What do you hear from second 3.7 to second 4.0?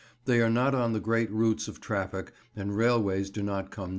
near them.